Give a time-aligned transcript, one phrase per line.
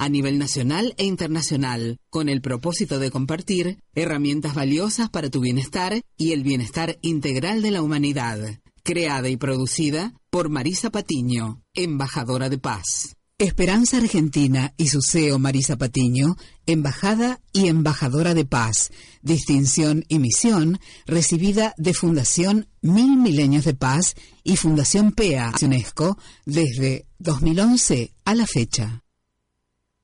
[0.00, 6.00] a nivel nacional e internacional, con el propósito de compartir herramientas valiosas para tu bienestar
[6.16, 8.60] y el bienestar integral de la humanidad.
[8.82, 13.14] Creada y producida por Marisa Patiño, embajadora de paz.
[13.36, 20.80] Esperanza Argentina y su CEO Marisa Patiño, embajada y embajadora de paz, distinción y misión
[21.06, 28.46] recibida de Fundación Mil Milenios de Paz y Fundación PEA UNESCO desde 2011 a la
[28.46, 29.02] fecha.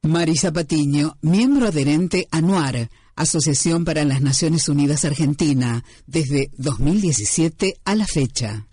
[0.07, 7.95] Marisa Patiño, miembro adherente a NUAR, Asociación para las Naciones Unidas Argentina, desde 2017 a
[7.95, 8.67] la fecha.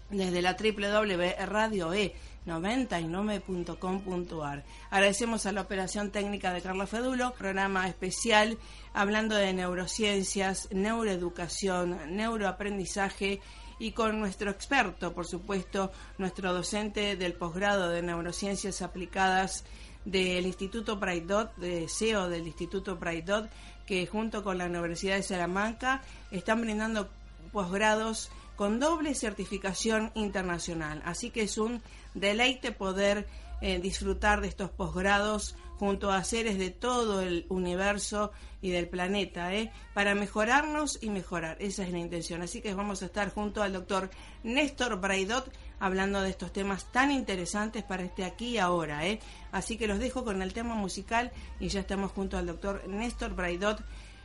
[0.10, 2.16] desde la www Radio E
[2.50, 4.64] 99.com.ar.
[4.90, 8.58] Agradecemos a la operación técnica de Carla Fedulo, programa especial
[8.94, 13.42] hablando de neurociencias, neuroeducación, neuroaprendizaje
[13.80, 19.64] y con nuestro experto, por supuesto, nuestro docente del posgrado de neurociencias aplicadas
[20.06, 23.50] del Instituto Braidot, de CEO del Instituto Braidot,
[23.86, 27.10] que junto con la Universidad de Salamanca están brindando
[27.52, 31.02] posgrados con doble certificación internacional.
[31.06, 31.82] Así que es un
[32.14, 33.26] deleite poder
[33.62, 39.56] eh, disfrutar de estos posgrados junto a seres de todo el universo y del planeta,
[39.56, 39.72] ¿eh?
[39.94, 41.56] para mejorarnos y mejorar.
[41.62, 42.42] Esa es la intención.
[42.42, 44.10] Así que vamos a estar junto al doctor
[44.44, 45.50] Néstor Braidot
[45.80, 49.08] hablando de estos temas tan interesantes para este aquí y ahora.
[49.08, 49.22] ¿eh?
[49.54, 51.32] Así que los dejo con el tema musical
[51.62, 53.82] y ya estamos junto al doctor Néstor Braidot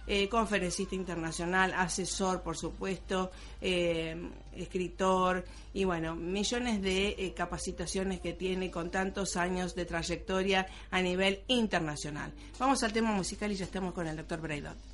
[0.06, 4.16] eh, conferencista internacional, asesor, por supuesto, eh,
[4.54, 11.00] escritor y bueno, millones de eh, capacitaciones que tiene con tantos años de trayectoria a
[11.00, 12.32] nivel internacional.
[12.58, 14.93] Vamos al tema musical y ya estamos con el doctor Braidot.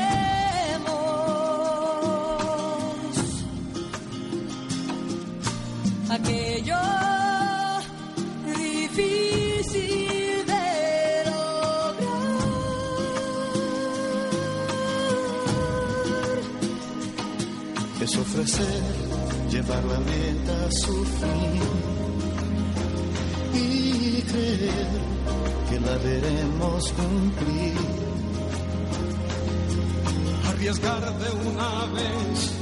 [6.11, 6.83] Aquello
[8.59, 10.69] difícil de
[11.31, 12.07] lograr
[18.03, 18.83] es ofrecer
[19.51, 21.96] llevar la meta a su fin
[23.57, 24.89] y creer
[25.69, 27.77] que la veremos cumplir.
[30.49, 32.53] Arriesgar de una vez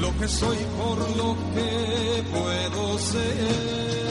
[0.00, 4.07] lo que soy por lo que puedo ser.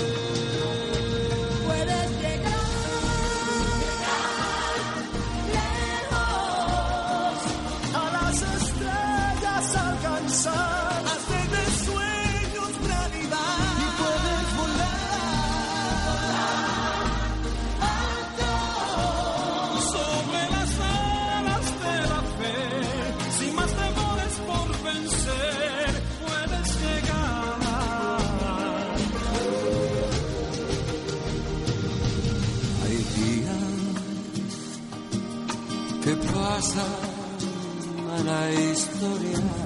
[36.59, 39.56] A la historia.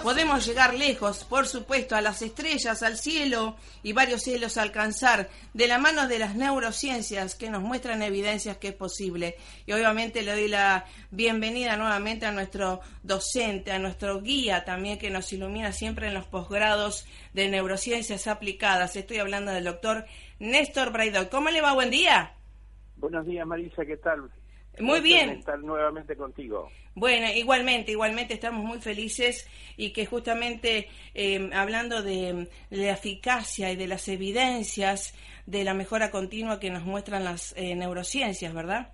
[0.00, 5.66] Podemos llegar lejos, por supuesto, a las estrellas, al cielo y varios cielos alcanzar, de
[5.66, 9.36] la mano de las neurociencias que nos muestran evidencias que es posible.
[9.66, 15.10] Y obviamente le doy la bienvenida nuevamente a nuestro docente, a nuestro guía también que
[15.10, 18.96] nos ilumina siempre en los posgrados de neurociencias aplicadas.
[18.96, 20.06] Estoy hablando del doctor
[20.38, 21.28] Néstor Braidot.
[21.28, 21.74] ¿Cómo le va?
[21.74, 22.32] Buen día.
[22.96, 24.30] Buenos días, Marisa, ¿qué tal?
[24.80, 25.30] Muy bien.
[25.30, 26.70] Estar nuevamente contigo.
[26.94, 33.76] Bueno, igualmente, igualmente estamos muy felices y que justamente eh, hablando de, la eficacia y
[33.76, 35.14] de las evidencias
[35.46, 38.92] de la mejora continua que nos muestran las eh, neurociencias, ¿verdad?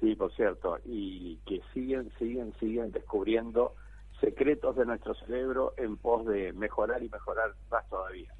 [0.00, 3.74] Sí, por cierto, y que siguen, siguen, siguen descubriendo
[4.20, 8.32] secretos de nuestro cerebro en pos de mejorar y mejorar más todavía.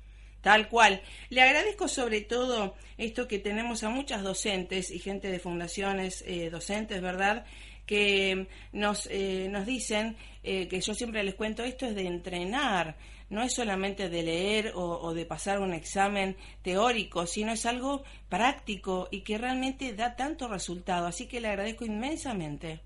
[0.44, 1.00] Tal cual.
[1.30, 6.50] Le agradezco sobre todo esto que tenemos a muchas docentes y gente de fundaciones eh,
[6.50, 7.46] docentes, ¿verdad?
[7.86, 12.94] Que nos, eh, nos dicen eh, que yo siempre les cuento esto es de entrenar,
[13.30, 19.08] no es solamente de leer o, de pasar un examen teórico, sino es algo práctico
[19.10, 21.06] y que realmente da tanto resultado.
[21.06, 22.82] Así que le agradezco inmensamente.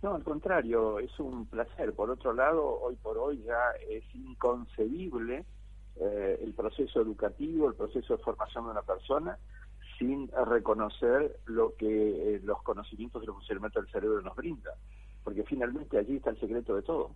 [0.00, 1.92] No, al contrario, es un placer.
[1.92, 3.60] Por otro lado, hoy por hoy ya
[3.90, 5.44] es inconcebible
[6.00, 9.38] eh, el proceso educativo, el proceso de formación de una persona,
[9.98, 11.86] sin reconocer lo que
[12.36, 14.70] eh, los conocimientos de los funcionamiento del cerebro nos brinda,
[15.22, 17.10] porque finalmente allí está el secreto de todo.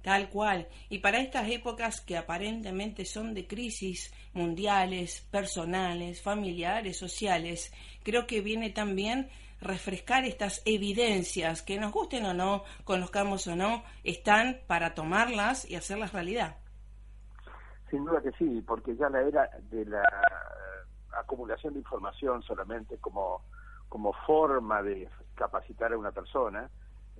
[0.00, 0.68] Tal cual.
[0.88, 7.72] Y para estas épocas que aparentemente son de crisis mundiales, personales, familiares, sociales,
[8.04, 9.28] creo que viene también
[9.60, 15.74] refrescar estas evidencias que nos gusten o no, conozcamos o no, están para tomarlas y
[15.74, 16.56] hacerlas realidad.
[17.90, 22.98] Sin duda que sí, porque ya la era de la eh, acumulación de información solamente
[22.98, 23.42] como,
[23.88, 26.68] como forma de capacitar a una persona,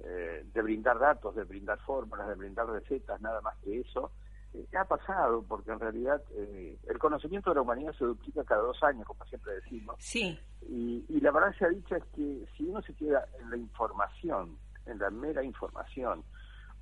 [0.03, 4.11] eh, de brindar datos, de brindar fórmulas, de brindar recetas, nada más que eso,
[4.55, 8.83] eh, ha pasado, porque en realidad el conocimiento de la humanidad se duplica cada dos
[8.83, 9.97] años, como siempre decimos.
[10.01, 10.39] Sí.
[10.69, 14.59] Y, y la verdad ha dicha es que si uno se queda en la información,
[14.87, 16.25] en la mera información,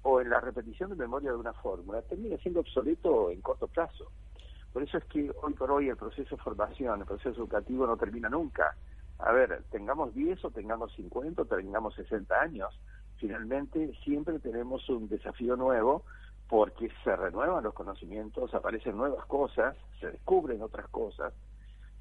[0.04, 4.10] o en la repetición de memoria de una fórmula termina siendo obsoleto en corto plazo.
[4.72, 7.96] Por eso es que hoy por hoy el proceso de formación, el proceso educativo no
[7.96, 8.76] termina nunca.
[9.18, 12.78] A ver, tengamos 10 o tengamos 50 o tengamos 60 años,
[13.16, 16.04] finalmente siempre tenemos un desafío nuevo
[16.48, 21.32] porque se renuevan los conocimientos, aparecen nuevas cosas, se descubren otras cosas,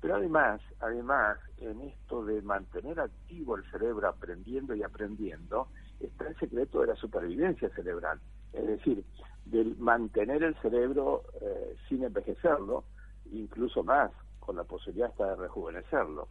[0.01, 5.69] pero además, además, en esto de mantener activo el cerebro aprendiendo y aprendiendo,
[6.07, 8.19] está el secreto de la supervivencia cerebral,
[8.53, 9.03] es decir,
[9.45, 12.83] del mantener el cerebro eh, sin envejecerlo,
[13.31, 16.27] incluso más, con la posibilidad hasta de rejuvenecerlo.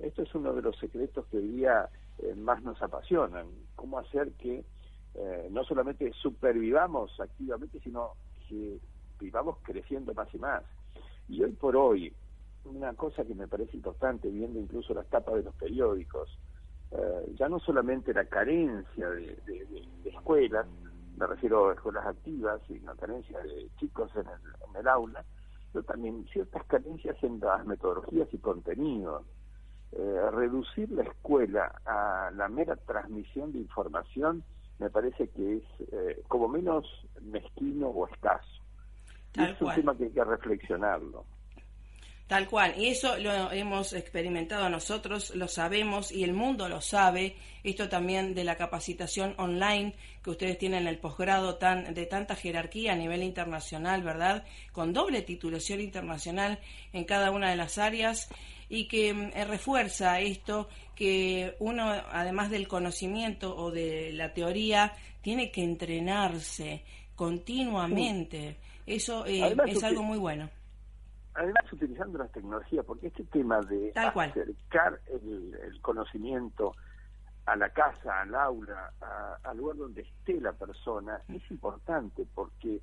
[0.00, 1.88] Esto es uno de los secretos que hoy día
[2.18, 4.64] eh, más nos apasionan, cómo hacer que
[5.14, 8.12] eh, no solamente supervivamos activamente, sino
[8.48, 8.78] que
[9.20, 10.62] vivamos creciendo más y más.
[11.28, 12.12] Y hoy por hoy,
[12.64, 16.38] una cosa que me parece importante, viendo incluso las tapas de los periódicos,
[16.94, 19.38] eh, ya no solamente la carencia de,
[20.04, 20.66] escuelas,
[21.16, 25.24] me refiero a escuelas activas, y la carencia de chicos en el, en el aula,
[25.72, 29.24] pero también ciertas carencias en las metodologías y contenidos.
[29.92, 34.42] Eh, reducir la escuela a la mera transmisión de información
[34.78, 36.86] me parece que es eh, como menos
[37.20, 38.62] mezquino o escaso.
[39.34, 41.24] es un tema que hay que reflexionarlo.
[42.32, 47.36] Tal cual, y eso lo hemos experimentado nosotros, lo sabemos y el mundo lo sabe.
[47.62, 49.92] Esto también de la capacitación online
[50.24, 54.46] que ustedes tienen en el posgrado tan de tanta jerarquía a nivel internacional, ¿verdad?
[54.72, 56.58] Con doble titulación internacional
[56.94, 58.30] en cada una de las áreas
[58.70, 64.94] y que mm, eh, refuerza esto que uno, además del conocimiento o de la teoría,
[65.20, 66.82] tiene que entrenarse
[67.14, 68.56] continuamente.
[68.86, 70.48] Eso eh, es algo muy bueno
[71.34, 76.74] además utilizando las tecnologías, porque este tema de acercar el, conocimiento
[77.46, 78.92] a la casa, al aula,
[79.42, 82.80] al lugar donde esté la persona, es importante porque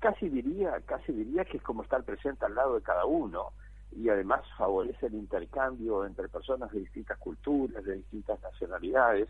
[0.00, 3.52] casi diría, casi diría que es como estar presente al lado de cada uno
[3.92, 9.28] y además favorece el intercambio entre personas de distintas culturas, de distintas nacionalidades,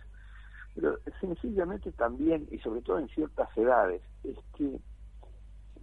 [0.74, 4.80] pero sencillamente también, y sobre todo en ciertas edades, es que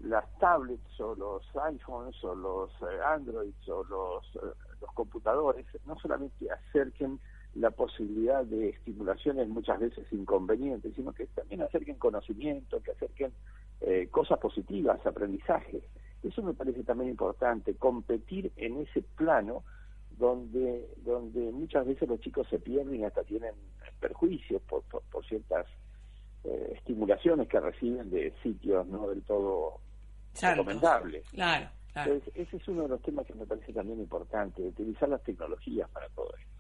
[0.04, 6.00] las tablets o los iPhones o los eh, Androids o los, eh, los computadores no
[6.00, 7.20] solamente acerquen
[7.56, 13.34] la posibilidad de estimulaciones muchas veces inconvenientes, sino que también acerquen conocimiento, que acerquen
[13.82, 15.82] eh, cosas positivas, aprendizaje.
[16.22, 19.64] Eso me parece también importante, competir en ese plano
[20.18, 23.56] donde, donde muchas veces los chicos se pierden y hasta tienen
[24.00, 25.66] perjuicios por, por, ciertas
[26.44, 29.82] estimulaciones que reciben de sitios no del todo
[30.42, 31.24] recomendable.
[31.32, 31.70] Claro,
[32.36, 36.08] ese es uno de los temas que me parece también importante, utilizar las tecnologías para
[36.10, 36.60] todo esto.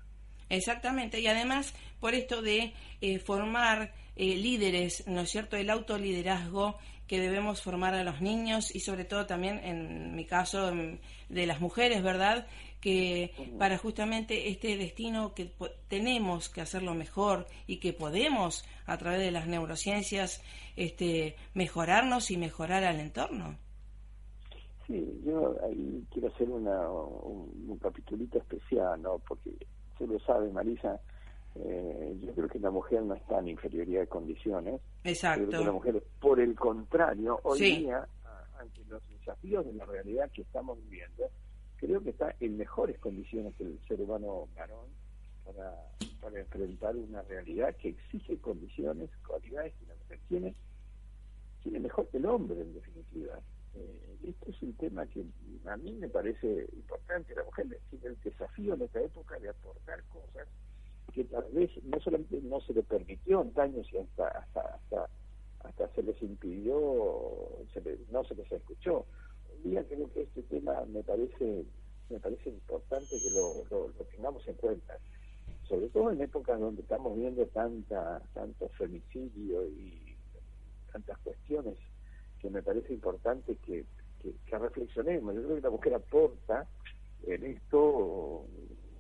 [0.49, 6.77] Exactamente, y además por esto de eh, formar eh, líderes, ¿no es cierto?, el autoliderazgo
[7.07, 11.59] que debemos formar a los niños y sobre todo también en mi caso de las
[11.59, 12.45] mujeres, ¿verdad?
[12.79, 15.51] Que para justamente este destino que
[15.87, 20.43] tenemos que hacerlo mejor y que podemos a través de las neurociencias
[20.75, 23.57] este, mejorarnos y mejorar al entorno.
[24.89, 29.19] Sí, yo ahí quiero hacer una, un, capitulito especial, ¿no?
[29.19, 29.51] Porque
[29.99, 30.99] tú lo sabes, Marisa,
[31.53, 34.81] eh, yo creo que la mujer no está en inferioridad de condiciones.
[35.03, 35.63] Exacto.
[35.63, 38.07] la mujer, por el contrario, hoy día,
[38.59, 41.29] ante los desafíos de la realidad que estamos viviendo,
[41.77, 44.87] creo que está en mejores condiciones que el ser humano varón
[45.45, 45.71] para,
[46.19, 50.55] para enfrentar una realidad que exige condiciones, cualidades que la mujer tiene,
[51.61, 53.39] tiene mejor que el hombre, en definitiva.
[53.79, 55.23] Eh, esto es un tema que
[55.65, 57.33] a mí me parece importante.
[57.35, 60.47] La mujer tiene el desafío en esta época de aportar cosas
[61.13, 65.09] que tal vez no solamente no se le permitió antaño, sino hasta, hasta, hasta,
[65.61, 66.75] hasta se les impidió,
[68.11, 69.05] no se les escuchó.
[69.51, 71.65] Hoy día creo que este tema me parece
[72.09, 74.97] me parece importante que lo, lo, tengamos en cuenta,
[75.67, 80.15] sobre todo en épocas donde estamos viendo tanta tanto femicidio y
[80.91, 81.77] tantas cuestiones
[82.41, 83.85] que me parece importante que,
[84.21, 85.35] que, reflexionemos.
[85.35, 86.67] Yo creo que la mujer aporta
[87.23, 88.45] en esto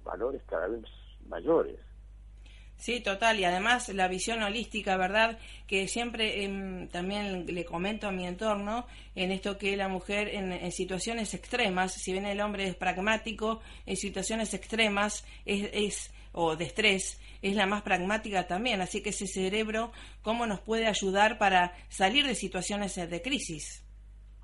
[0.03, 0.83] valores cada vez
[1.27, 1.79] mayores.
[2.77, 5.37] Sí, total, y además la visión holística, ¿verdad?
[5.67, 10.71] Que siempre em, también le comento a mi entorno en esto que la mujer en,
[10.71, 16.65] situaciones extremas, si bien el hombre es pragmático, en situaciones extremas es, es o de
[16.65, 18.81] estrés, es la más pragmática también.
[18.81, 23.85] Así que ese cerebro, ¿cómo nos puede ayudar para salir de situaciones de crisis?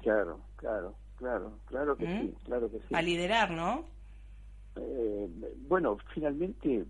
[0.02, 2.22] Claro, claro, claro, claro que ¿Mm?
[2.22, 2.94] sí, claro que sí.
[2.94, 3.86] A liderar, ¿no?
[4.76, 5.30] Eh,
[5.68, 6.86] bueno, finalmente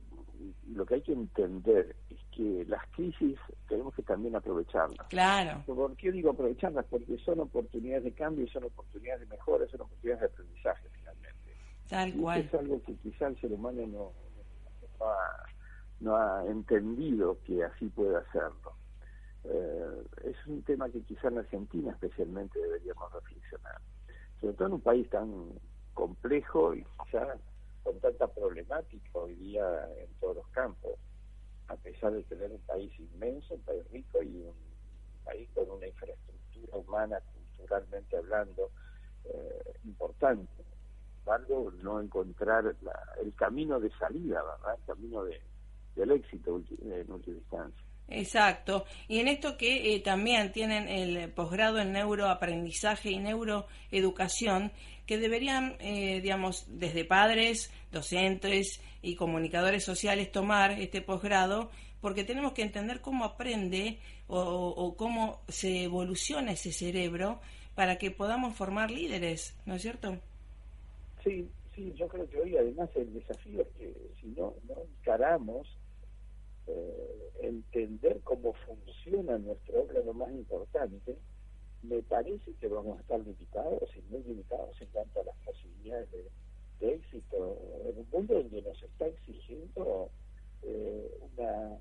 [0.68, 3.38] lo que hay que entender es que las crisis
[3.68, 5.08] tenemos que también aprovecharlas.
[5.08, 5.64] Claro.
[5.66, 6.86] ¿Por qué digo aprovecharlas?
[6.90, 11.56] Porque son oportunidades de cambio, son oportunidades de mejora, son oportunidades de aprendizaje finalmente.
[11.88, 12.40] Tal cual.
[12.42, 14.12] Es algo que quizá el ser humano no,
[16.00, 18.74] no ha entendido que así puede hacerlo.
[19.46, 23.80] Eh, es un tema que quizá en Argentina especialmente deberíamos reflexionar,
[24.42, 25.60] sobre todo en un país tan
[25.94, 27.38] complejo y quizá
[27.84, 30.94] con tanta problemática hoy día en todos los campos,
[31.68, 34.56] a pesar de tener un país inmenso, un país rico y un
[35.24, 38.72] país con una infraestructura humana, culturalmente hablando,
[39.26, 40.65] eh, importante.
[41.84, 42.76] No encontrar
[43.22, 44.76] el camino de salida, ¿verdad?
[44.80, 45.42] El camino de,
[45.96, 47.86] del éxito en última instancia.
[48.08, 48.86] Exacto.
[49.08, 54.72] Y en esto que eh, también tienen el posgrado en neuroaprendizaje y neuroeducación,
[55.08, 62.54] que deberían, eh, digamos, desde padres, docentes y comunicadores sociales tomar este posgrado, porque tenemos
[62.54, 67.40] que entender cómo aprende o, o cómo se evoluciona ese cerebro
[67.74, 70.20] para que podamos formar líderes, ¿no es cierto?
[71.26, 75.68] Sí, sí, yo creo que hoy además el desafío es que si no, no encaramos
[76.68, 81.18] eh, entender cómo funciona nuestro órgano más importante,
[81.82, 86.12] me parece que vamos a estar limitados y muy limitados en cuanto a las posibilidades
[86.12, 86.30] de,
[86.94, 90.12] éxito en un mundo donde nos está exigiendo
[90.62, 91.80] eh, una,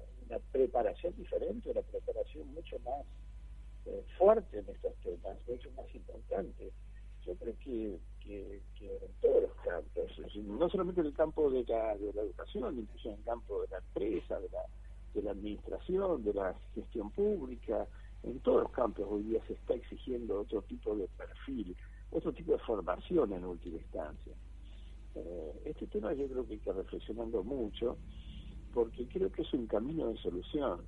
[0.52, 3.04] preparación diferente, una preparación mucho más
[3.84, 6.72] eh, fuerte en estos temas, mucho más importante.
[7.26, 11.96] Yo creo que, que, en todos los campos, no solamente en el campo de la,
[11.96, 14.60] de la educación, incluso en el campo de la empresa, de la,
[15.14, 17.86] de la administración, de la gestión pública,
[18.24, 21.76] en todos los campos hoy día se está exigiendo otro tipo de perfil,
[22.10, 24.34] otro tipo de formación en última instancia.
[25.14, 27.98] Eh, este tema yo creo que hay que reflexionando mucho,
[28.72, 30.80] porque creo que es un camino de solución.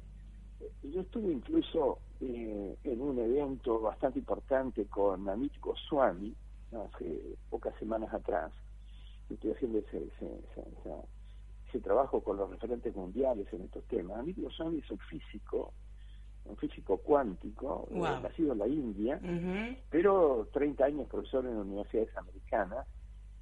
[0.83, 6.35] Yo estuve incluso eh, en un evento bastante importante con Amit Goswami
[6.73, 8.53] hace pocas semanas atrás.
[9.29, 14.19] Estoy haciendo ese, ese, trabajo con los referentes mundiales en estos temas.
[14.19, 15.75] Amit Goswami es un físico
[16.47, 19.21] un físico cuántico, eh, nacido en la India,
[19.91, 22.87] pero 30 años profesor en universidades americanas,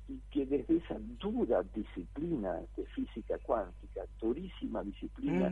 [0.09, 5.51] y que desde esa dura disciplina de física cuántica, durísima disciplina,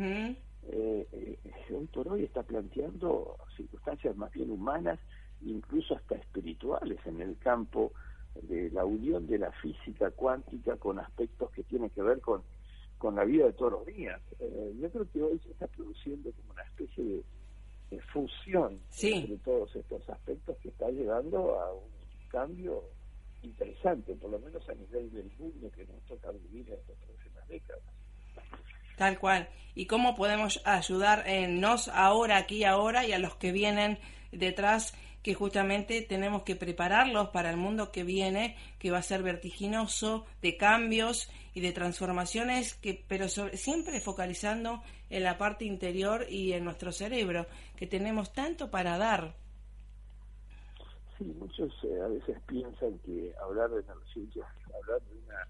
[0.71, 1.39] eh,
[1.75, 4.99] hoy por hoy está planteando circunstancias más bien humanas,
[5.43, 7.93] incluso hasta espirituales, en el campo
[8.43, 12.43] de la unión de la física cuántica con aspectos que tienen que ver con,
[12.99, 14.21] con la vida de todos los días.
[14.81, 17.23] yo creo que hoy se está produciendo como una especie
[17.91, 21.91] de fusión de todos estos aspectos que está llevando a un
[22.29, 22.85] cambio
[23.43, 27.49] interesante, por lo menos a nivel del mundo que nos toca vivir en estas próximas
[27.49, 27.83] décadas.
[29.03, 29.49] Tal cual.
[29.75, 33.99] ¿Y cómo podemos ayudar en nos ahora, aquí, ahora y a los que vienen
[34.31, 39.25] detrás que justamente tenemos que prepararlos para el mundo que viene, que va a ser
[39.25, 46.53] vertiginoso, de cambios y de transformaciones, que, pero siempre focalizando en la parte interior y
[46.53, 49.35] en nuestro cerebro, que tenemos tanto para dar.
[51.19, 55.49] Sí, muchos eh, a veces piensan que hablar de neurociencias, hablar de una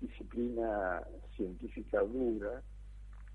[0.00, 1.02] disciplina
[1.36, 2.60] científica dura,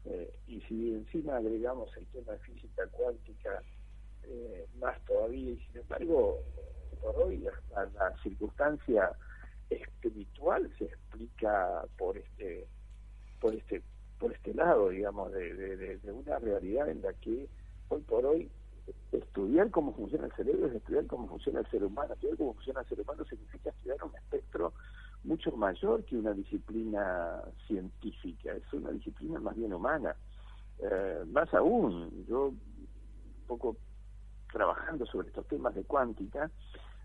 [0.05, 3.61] eh, y si encima agregamos el tema de física cuántica,
[4.23, 6.39] eh, más todavía y sin embargo
[7.01, 9.11] por hoy la, la, circunstancia
[9.69, 12.65] espiritual se explica por este
[13.41, 13.81] por este
[14.19, 17.49] por este lado digamos de, de, una realidad en la que
[17.89, 18.49] hoy por hoy
[19.11, 22.13] estudiar cómo funciona el cerebro es estudiar cómo funciona el ser humano.
[22.13, 24.73] Estudiar cómo funciona el ser humano significa estudiar un espectro
[25.23, 30.15] mucho mayor que una disciplina científica es una disciplina más bien humana
[30.79, 32.59] eh, más aún yo un
[33.47, 33.77] poco
[34.51, 36.49] trabajando sobre estos temas de cuántica,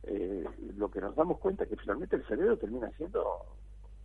[0.04, 0.44] eh,
[0.76, 3.24] lo que nos damos cuenta es que finalmente el cerebro termina siendo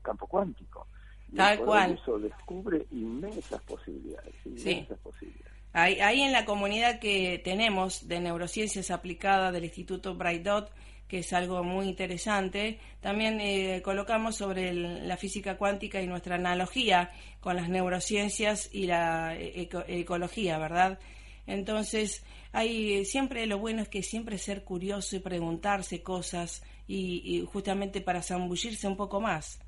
[0.01, 0.87] campo cuántico.
[1.35, 1.91] Tal cual.
[1.93, 4.33] Eso descubre inmensas posibilidades.
[4.45, 5.51] Inmensas posibilidades.
[5.73, 10.71] Ahí, ahí, en la comunidad que tenemos de neurociencias aplicadas del Instituto Bright Dot,
[11.07, 17.11] que es algo muy interesante, también eh, colocamos sobre la física cuántica y nuestra analogía
[17.39, 20.99] con las neurociencias y la eh, ecología, ¿verdad?
[21.45, 28.01] Entonces, hay siempre lo bueno es que siempre ser curioso y preguntarse cosas y, justamente
[28.01, 29.59] para zambullirse un poco más.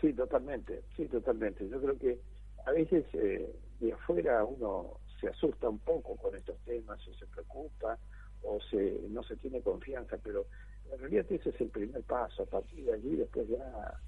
[0.00, 1.68] Sí, totalmente, sí, totalmente.
[1.68, 2.20] Yo creo que
[2.66, 7.26] a veces eh, de afuera uno se asusta un poco con estos temas o se
[7.26, 7.98] preocupa
[8.46, 10.46] o se no se tiene confianza, pero
[10.92, 12.44] en realidad ese es el primer paso.
[12.44, 14.00] A partir de allí después ya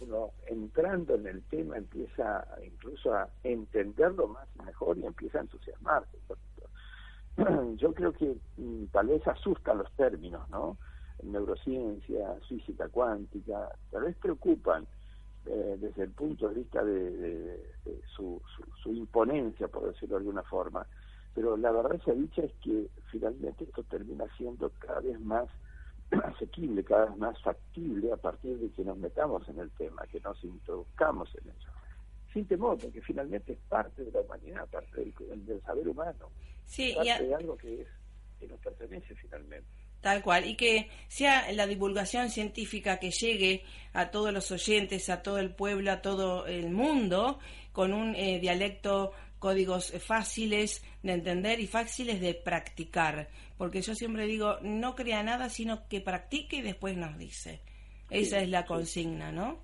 [0.00, 6.18] uno entrando en el tema empieza incluso a entenderlo más mejor y empieza a entusiasmarse.
[7.76, 10.78] Yo creo que mm, tal vez asustan los términos, ¿no?
[11.22, 14.86] Neurociencia, física cuántica, tal vez preocupan
[15.46, 17.60] eh, desde el punto de vista de,
[18.16, 18.40] su,
[18.82, 20.86] su, imponencia, por decirlo de alguna forma.
[21.34, 25.48] Pero la verdad sea dicha es que finalmente esto termina siendo cada vez más
[26.24, 30.20] asequible, cada vez más factible a partir de que nos metamos en el tema, que
[30.20, 31.70] nos introduzcamos en ello.
[32.32, 36.30] Sin temor, porque finalmente es parte de la humanidad, parte del, saber humano,
[36.64, 37.88] sí, parte de algo que, es,
[38.40, 39.68] que nos pertenece finalmente.
[40.00, 45.22] Tal cual, y que sea la divulgación científica que llegue a todos los oyentes, a
[45.22, 47.38] todo el pueblo, a todo el mundo,
[47.72, 49.12] con un eh, dialecto
[49.44, 53.28] códigos fáciles de entender y fáciles de practicar,
[53.58, 57.60] porque yo siempre digo, no crea nada, sino que practique y después nos dice.
[58.08, 59.58] Esa es la consigna, ¿no?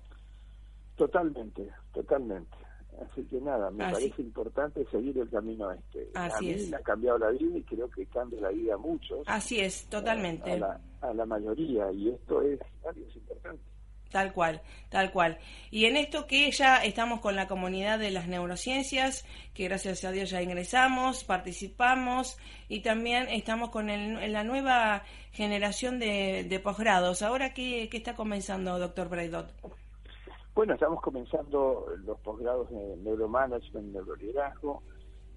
[0.97, 2.55] Totalmente, totalmente.
[3.01, 6.11] Así que nada, me parece importante seguir el camino este.
[6.13, 8.77] Así a mí me ha cambiado la vida y creo que cambia la vida a
[8.77, 9.23] muchos.
[9.25, 10.51] Así es, totalmente.
[10.51, 13.70] A, la, a la, mayoría, y esto es, es importante.
[14.11, 15.37] Tal cual, tal cual.
[15.71, 20.11] Y en esto que ya estamos con la comunidad de las neurociencias, que gracias a
[20.11, 27.21] Dios ya ingresamos, participamos y también estamos con el, la nueva generación de, de posgrados.
[27.21, 29.53] Ahora, ¿qué, ¿qué, está comenzando, doctor Braidot?
[30.53, 34.83] Bueno, estamos comenzando los posgrados de neuromanagement, neuroliderazgo,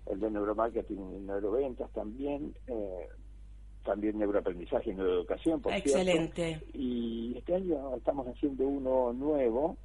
[0.07, 2.53] el de neuromarketing y neuroventas también.
[2.67, 3.09] Eh,
[3.85, 6.49] también neuroaprendizaje y neuroeducación, por Excelente.
[6.49, 6.67] Cierto.
[6.75, 9.77] Y este año estamos haciendo uno nuevo,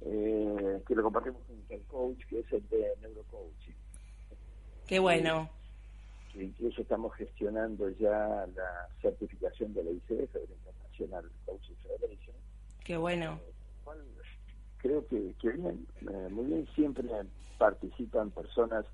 [0.00, 3.74] eh, que lo compartimos con el coach, que es el de neurocoaching.
[4.86, 5.48] Qué bueno.
[6.32, 12.36] Que incluso estamos gestionando ya la certificación de la ICF, de la International Coaching Federation.
[12.84, 13.38] Qué bueno.
[13.46, 13.52] Eh,
[14.78, 17.08] creo que, que bien, eh, muy bien, siempre
[17.58, 18.84] participan personas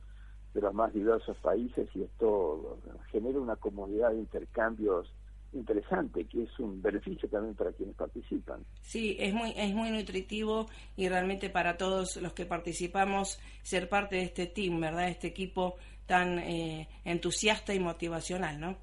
[0.54, 2.78] de los más diversos países y esto
[3.10, 5.12] genera una comunidad de intercambios
[5.52, 8.64] interesante, que es un beneficio también para quienes participan.
[8.80, 14.16] Sí, es muy, es muy nutritivo y realmente para todos los que participamos ser parte
[14.16, 15.08] de este team, ¿verdad?
[15.08, 18.76] Este equipo tan eh, entusiasta y motivacional, ¿no?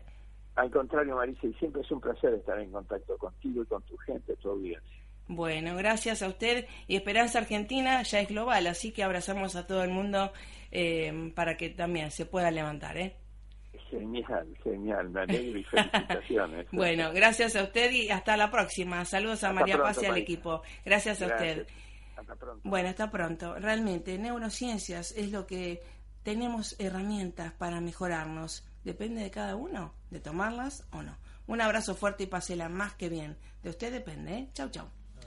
[0.55, 3.97] Al contrario, Marisa, y siempre es un placer estar en contacto contigo y con tu
[3.97, 5.02] gente, tu audiencia.
[5.27, 6.67] Bueno, gracias a usted.
[6.87, 10.31] Y Esperanza Argentina ya es global, así que abrazamos a todo el mundo
[10.71, 12.97] eh, para que también se pueda levantar.
[12.97, 13.15] ¿eh?
[13.89, 16.67] Genial, genial, me alegro y felicitaciones.
[16.71, 19.05] bueno, gracias a usted y hasta la próxima.
[19.05, 20.61] Saludos a María Paz y al equipo.
[20.83, 21.67] Gracias, a usted.
[22.15, 22.61] Hasta pronto.
[22.67, 23.55] Bueno, hasta pronto.
[23.59, 25.81] Realmente, neurociencias es lo que
[26.23, 28.67] tenemos herramientas para mejorarnos.
[28.83, 31.17] Depende de cada uno, de tomarlas o no.
[31.47, 33.37] Un abrazo fuerte y pásela más que bien.
[33.61, 34.33] De usted depende.
[34.33, 34.49] ¿eh?
[34.53, 34.87] Chau, chau.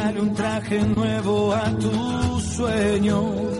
[0.00, 3.59] Dale un traje nuevo a tu sueño